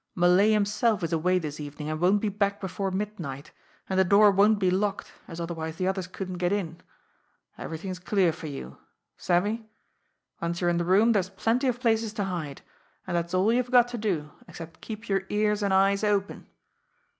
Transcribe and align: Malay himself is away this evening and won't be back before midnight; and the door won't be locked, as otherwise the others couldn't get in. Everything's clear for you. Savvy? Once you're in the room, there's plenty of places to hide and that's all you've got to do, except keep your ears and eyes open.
Malay 0.15 0.49
himself 0.51 1.03
is 1.03 1.13
away 1.13 1.37
this 1.37 1.59
evening 1.59 1.87
and 1.87 2.01
won't 2.01 2.21
be 2.21 2.27
back 2.29 2.59
before 2.59 2.89
midnight; 2.89 3.51
and 3.87 3.99
the 3.99 4.03
door 4.03 4.31
won't 4.31 4.57
be 4.57 4.71
locked, 4.71 5.13
as 5.27 5.39
otherwise 5.39 5.75
the 5.75 5.87
others 5.87 6.07
couldn't 6.07 6.39
get 6.39 6.51
in. 6.51 6.81
Everything's 7.55 7.99
clear 7.99 8.33
for 8.33 8.47
you. 8.47 8.79
Savvy? 9.15 9.63
Once 10.41 10.59
you're 10.59 10.71
in 10.71 10.77
the 10.79 10.83
room, 10.85 11.11
there's 11.11 11.29
plenty 11.29 11.67
of 11.67 11.79
places 11.79 12.13
to 12.13 12.23
hide 12.23 12.63
and 13.05 13.15
that's 13.15 13.35
all 13.35 13.53
you've 13.53 13.69
got 13.69 13.87
to 13.89 13.97
do, 13.99 14.31
except 14.47 14.81
keep 14.81 15.07
your 15.07 15.21
ears 15.29 15.61
and 15.61 15.71
eyes 15.71 16.03
open. 16.03 16.47